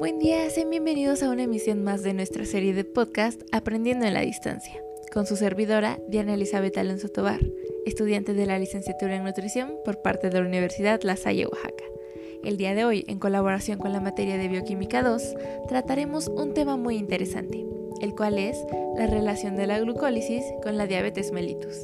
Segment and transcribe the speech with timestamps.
[0.00, 4.14] Buen día, sean bienvenidos a una emisión más de nuestra serie de podcast Aprendiendo en
[4.14, 7.40] la Distancia, con su servidora Diana Elizabeth Alonso Tobar,
[7.84, 11.84] estudiante de la licenciatura en nutrición por parte de la Universidad La Salle, Oaxaca.
[12.42, 15.34] El día de hoy, en colaboración con la materia de Bioquímica 2,
[15.68, 17.66] trataremos un tema muy interesante,
[18.00, 18.56] el cual es
[18.96, 21.76] la relación de la glucólisis con la diabetes mellitus.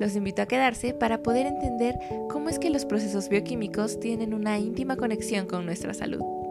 [0.00, 1.96] Los invito a quedarse para poder entender
[2.28, 6.41] cómo es que los procesos bioquímicos tienen una íntima conexión con nuestra salud.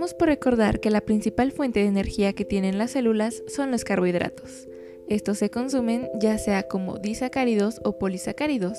[0.00, 4.66] Por recordar que la principal fuente de energía que tienen las células son los carbohidratos.
[5.08, 8.78] Estos se consumen ya sea como disacáridos o polisacáridos.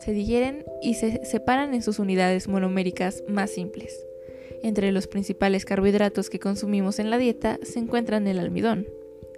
[0.00, 3.96] Se digieren y se separan en sus unidades monoméricas más simples.
[4.64, 8.88] Entre los principales carbohidratos que consumimos en la dieta se encuentran el almidón,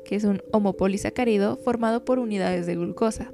[0.07, 3.33] que es un homopolisacárido formado por unidades de glucosa,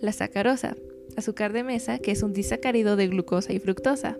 [0.00, 0.76] la sacarosa,
[1.16, 4.18] azúcar de mesa, que es un disacárido de glucosa y fructosa,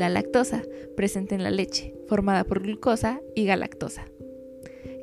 [0.00, 0.62] la lactosa,
[0.96, 4.06] presente en la leche, formada por glucosa y galactosa.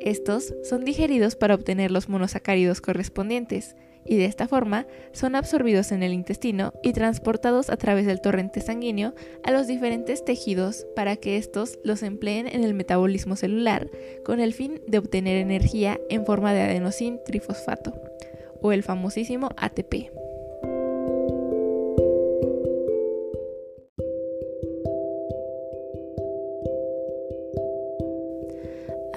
[0.01, 3.75] Estos son digeridos para obtener los monosacáridos correspondientes
[4.05, 8.61] y de esta forma son absorbidos en el intestino y transportados a través del torrente
[8.61, 13.89] sanguíneo a los diferentes tejidos para que estos los empleen en el metabolismo celular
[14.23, 17.93] con el fin de obtener energía en forma de adenosín trifosfato
[18.61, 20.26] o el famosísimo ATP.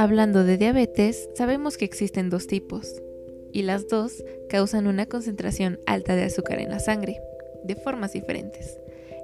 [0.00, 3.02] Hablando de diabetes, sabemos que existen dos tipos,
[3.52, 7.20] y las dos causan una concentración alta de azúcar en la sangre,
[7.64, 8.78] de formas diferentes.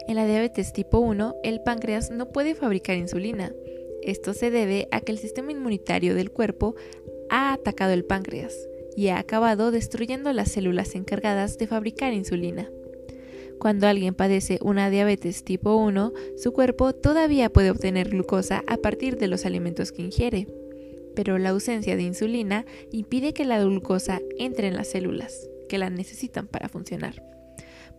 [0.07, 3.55] En la diabetes tipo 1, el páncreas no puede fabricar insulina.
[4.03, 6.75] Esto se debe a que el sistema inmunitario del cuerpo
[7.31, 8.55] ha atacado el páncreas
[8.95, 12.71] y ha acabado destruyendo las células encargadas de fabricar insulina.
[13.59, 19.17] Cuando alguien padece una diabetes tipo 1, su cuerpo todavía puede obtener glucosa a partir
[19.17, 20.47] de los alimentos que ingiere
[21.17, 25.91] pero la ausencia de insulina impide que la glucosa entre en las células, que la
[25.91, 27.25] necesitan para funcionar.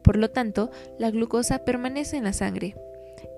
[0.03, 2.75] Por lo tanto, la glucosa permanece en la sangre.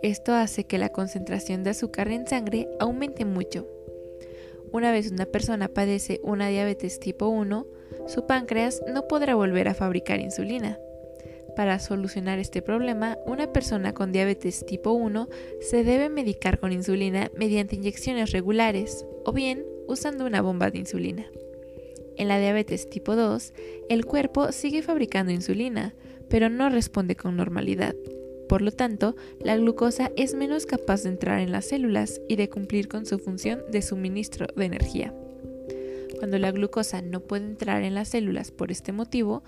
[0.04, 3.68] Esto hace que la concentración de azúcar en sangre aumente mucho.
[4.72, 7.66] Una vez una persona padece una diabetes tipo 1,
[8.08, 10.78] su páncreas no podrá volver a fabricar insulina.
[11.56, 15.28] Para solucionar este problema, una persona con diabetes tipo 1
[15.60, 21.26] se debe medicar con insulina mediante inyecciones regulares o bien usando una bomba de insulina.
[22.18, 23.54] En la diabetes tipo 2,
[23.90, 25.94] el cuerpo sigue fabricando insulina,
[26.30, 27.96] pero no responde con normalidad.
[28.48, 32.50] Por lo tanto, la glucosa es menos capaz de entrar en las células y de
[32.50, 35.14] cumplir con su función de suministro de energía.
[36.18, 39.44] Cuando la glucosa no puede entrar en las células por este motivo,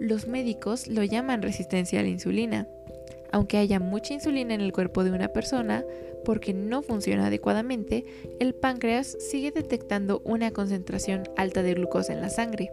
[0.00, 2.66] los médicos lo llaman resistencia a la insulina.
[3.34, 5.84] Aunque haya mucha insulina en el cuerpo de una persona,
[6.24, 8.04] porque no funciona adecuadamente,
[8.38, 12.70] el páncreas sigue detectando una concentración alta de glucosa en la sangre,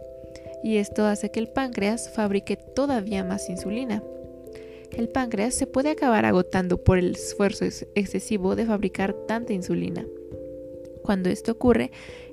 [0.62, 4.04] y esto hace que el páncreas fabrique todavía más insulina.
[4.92, 7.64] El páncreas se puede acabar agotando por el esfuerzo
[7.96, 10.06] excesivo de fabricar tanta insulina.
[11.02, 11.90] Cuando esto ocurre,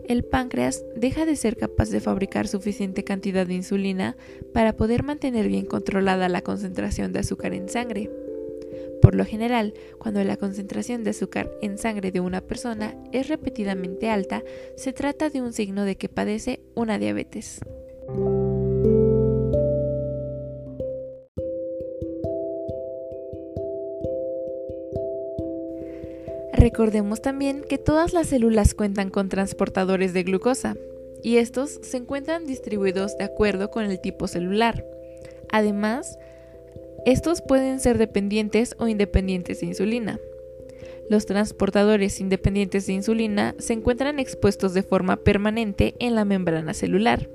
[0.08, 4.18] el páncreas deja de ser capaz de fabricar suficiente cantidad de insulina
[4.54, 8.12] para poder mantener bien controlada la concentración de azúcar en sangre.
[9.02, 14.10] Por lo general, cuando la concentración de azúcar en sangre de una persona es repetidamente
[14.10, 14.44] alta,
[14.76, 17.62] se trata de un signo de que padece una diabetes.
[26.54, 30.76] Recordemos también que todas las células cuentan con transportadores de glucosa,
[31.24, 34.86] y estos se encuentran distribuidos de acuerdo con el tipo celular.
[35.52, 36.20] Además,
[37.06, 40.20] estos pueden ser dependientes o independientes de insulina.
[41.10, 47.30] Los transportadores independientes de insulina se encuentran expuestos de forma permanente en la membrana celular,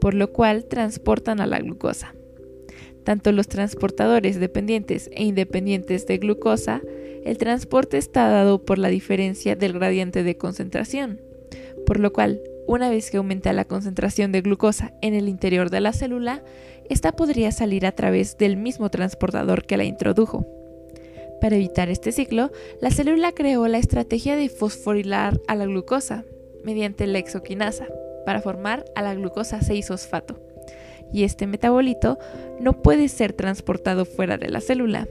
[0.00, 2.14] por lo cual transportan a la glucosa.
[3.04, 6.82] Tanto los transportadores dependientes e independientes de glucosa,
[7.24, 11.20] el transporte está dado por la diferencia del gradiente de concentración,
[11.86, 15.80] por lo cual una vez que aumenta la concentración de glucosa en el interior de
[15.80, 16.44] la célula,
[16.90, 20.44] esta podría salir a través del mismo transportador que la introdujo.
[21.40, 22.50] Para evitar este ciclo,
[22.80, 26.24] la célula creó la estrategia de fosforilar a la glucosa
[26.64, 27.86] mediante la exoquinasa
[28.26, 30.36] para formar a la glucosa 6-fosfato.
[31.12, 32.18] Y este metabolito
[32.60, 35.08] no puede ser transportado fuera de la célula,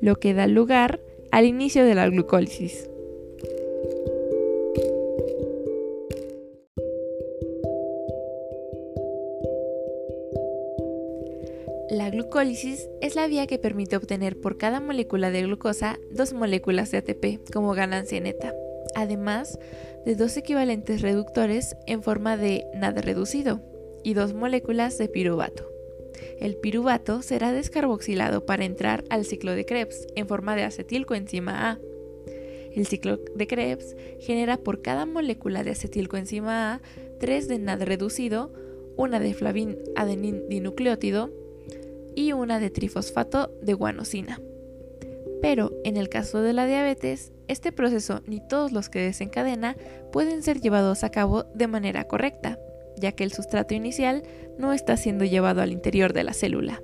[0.00, 1.00] lo que da lugar
[1.32, 2.88] al inicio de la glucólisis.
[12.34, 16.98] Glucólisis es la vía que permite obtener por cada molécula de glucosa dos moléculas de
[16.98, 18.52] ATP como ganancia neta,
[18.96, 19.56] además
[20.04, 23.60] de dos equivalentes reductores en forma de nada reducido
[24.02, 25.70] y dos moléculas de piruvato.
[26.40, 31.78] El piruvato será descarboxilado para entrar al ciclo de Krebs en forma de acetilcoenzima A.
[32.72, 36.80] El ciclo de Krebs genera por cada molécula de acetilcoenzima A
[37.20, 38.52] tres de NAD reducido,
[38.96, 41.43] una de flavin adenin dinucleótido
[42.14, 44.40] y una de trifosfato de guanosina.
[45.42, 49.76] Pero en el caso de la diabetes, este proceso ni todos los que desencadena
[50.12, 52.58] pueden ser llevados a cabo de manera correcta,
[52.96, 54.22] ya que el sustrato inicial
[54.58, 56.82] no está siendo llevado al interior de la célula.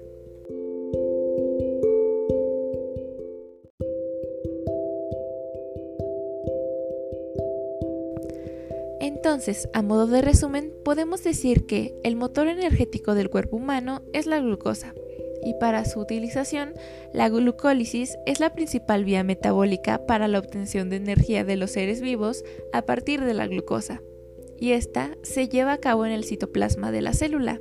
[9.00, 14.26] Entonces, a modo de resumen, podemos decir que el motor energético del cuerpo humano es
[14.26, 14.94] la glucosa,
[15.42, 16.74] y para su utilización,
[17.12, 22.00] la glucólisis es la principal vía metabólica para la obtención de energía de los seres
[22.00, 24.02] vivos a partir de la glucosa,
[24.58, 27.60] y esta se lleva a cabo en el citoplasma de la célula.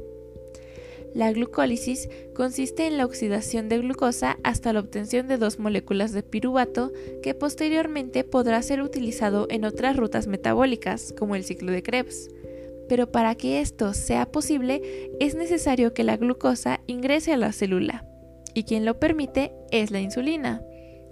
[1.13, 6.21] La glucólisis consiste en la oxidación de glucosa hasta la obtención de dos moléculas de
[6.21, 6.91] piruvato
[7.23, 12.29] que posteriormente podrá ser utilizado en otras rutas metabólicas, como el ciclo de Krebs.
[12.89, 14.81] Pero para que esto sea posible
[15.19, 18.03] es necesario que la glucosa ingrese a la célula,
[18.53, 20.61] y quien lo permite es la insulina,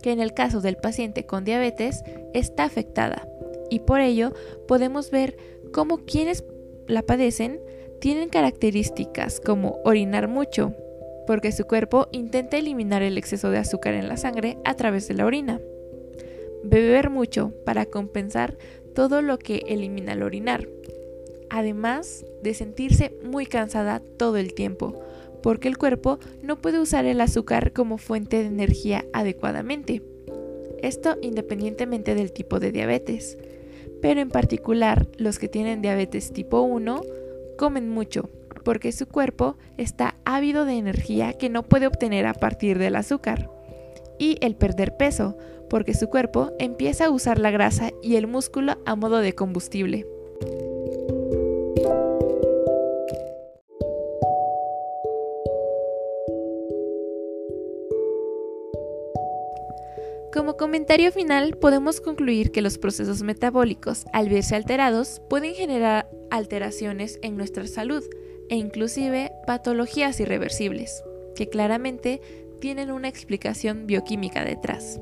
[0.01, 2.03] que en el caso del paciente con diabetes
[2.33, 3.27] está afectada,
[3.69, 4.33] y por ello
[4.67, 5.37] podemos ver
[5.71, 6.43] cómo quienes
[6.87, 7.61] la padecen
[8.01, 10.73] tienen características como orinar mucho,
[11.27, 15.13] porque su cuerpo intenta eliminar el exceso de azúcar en la sangre a través de
[15.13, 15.59] la orina.
[16.63, 18.57] Beber mucho para compensar
[18.95, 20.67] todo lo que elimina el orinar.
[21.49, 25.01] Además de sentirse muy cansada todo el tiempo,
[25.41, 30.01] porque el cuerpo no puede usar el azúcar como fuente de energía adecuadamente.
[30.81, 33.37] Esto independientemente del tipo de diabetes.
[34.01, 37.01] Pero en particular los que tienen diabetes tipo 1
[37.57, 38.29] comen mucho,
[38.63, 43.49] porque su cuerpo está ávido de energía que no puede obtener a partir del azúcar.
[44.19, 45.37] Y el perder peso,
[45.69, 50.05] porque su cuerpo empieza a usar la grasa y el músculo a modo de combustible.
[60.77, 67.35] Comentario final, podemos concluir que los procesos metabólicos, al verse alterados, pueden generar alteraciones en
[67.35, 68.03] nuestra salud
[68.47, 71.03] e inclusive patologías irreversibles,
[71.35, 72.21] que claramente
[72.61, 75.01] tienen una explicación bioquímica detrás.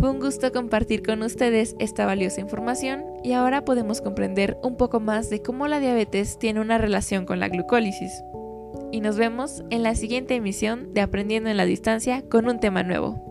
[0.00, 4.98] Fue un gusto compartir con ustedes esta valiosa información y ahora podemos comprender un poco
[4.98, 8.24] más de cómo la diabetes tiene una relación con la glucólisis.
[8.92, 12.82] Y nos vemos en la siguiente emisión de Aprendiendo en la Distancia con un tema
[12.82, 13.27] nuevo.